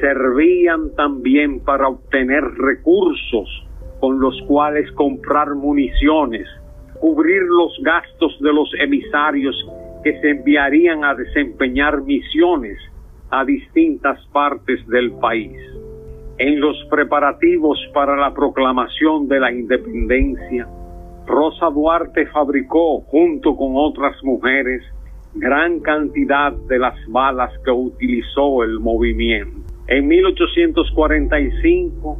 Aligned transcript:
servían 0.00 0.94
también 0.96 1.60
para 1.60 1.88
obtener 1.88 2.42
recursos 2.56 3.48
con 4.00 4.20
los 4.20 4.40
cuales 4.46 4.90
comprar 4.92 5.54
municiones, 5.54 6.48
cubrir 6.98 7.42
los 7.42 7.78
gastos 7.82 8.36
de 8.40 8.52
los 8.52 8.70
emisarios 8.80 9.54
que 10.02 10.18
se 10.20 10.30
enviarían 10.30 11.04
a 11.04 11.14
desempeñar 11.14 12.02
misiones 12.02 12.78
a 13.30 13.44
distintas 13.44 14.24
partes 14.32 14.86
del 14.88 15.12
país. 15.12 15.56
En 16.36 16.60
los 16.60 16.76
preparativos 16.90 17.78
para 17.94 18.16
la 18.16 18.34
proclamación 18.34 19.28
de 19.28 19.38
la 19.38 19.52
independencia, 19.52 20.66
Rosa 21.26 21.70
Duarte 21.70 22.26
fabricó, 22.26 23.02
junto 23.02 23.54
con 23.54 23.74
otras 23.76 24.16
mujeres, 24.24 24.82
gran 25.34 25.78
cantidad 25.78 26.52
de 26.52 26.80
las 26.80 26.96
balas 27.08 27.52
que 27.64 27.70
utilizó 27.70 28.64
el 28.64 28.80
movimiento. 28.80 29.56
En 29.86 30.08
1845, 30.08 32.18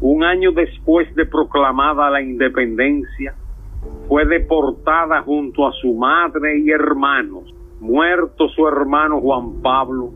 un 0.00 0.22
año 0.22 0.52
después 0.52 1.12
de 1.16 1.26
proclamada 1.26 2.08
la 2.08 2.22
independencia, 2.22 3.34
fue 4.06 4.26
deportada 4.26 5.22
junto 5.22 5.66
a 5.66 5.72
su 5.72 5.92
madre 5.94 6.60
y 6.60 6.70
hermanos. 6.70 7.52
Muerto 7.80 8.48
su 8.50 8.68
hermano 8.68 9.20
Juan 9.20 9.60
Pablo, 9.60 10.12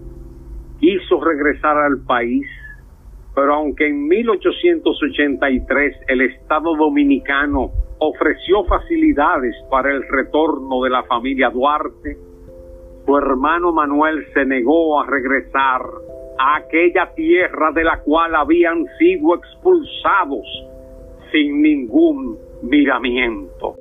quiso 0.78 1.20
regresar 1.20 1.76
al 1.76 1.98
país, 2.04 2.46
pero 3.34 3.54
aunque 3.54 3.86
en 3.86 4.06
1883 4.08 5.96
el 6.08 6.20
Estado 6.22 6.76
dominicano 6.76 7.70
ofreció 7.98 8.64
facilidades 8.64 9.54
para 9.70 9.92
el 9.92 10.02
retorno 10.08 10.82
de 10.82 10.90
la 10.90 11.02
familia 11.04 11.50
Duarte, 11.50 12.16
su 13.06 13.16
hermano 13.16 13.72
Manuel 13.72 14.26
se 14.32 14.44
negó 14.44 15.00
a 15.00 15.06
regresar 15.06 15.82
a 16.38 16.56
aquella 16.56 17.12
tierra 17.14 17.72
de 17.72 17.84
la 17.84 18.00
cual 18.00 18.34
habían 18.34 18.86
sido 18.98 19.34
expulsados 19.34 20.46
sin 21.30 21.62
ningún 21.62 22.38
miramiento. 22.62 23.76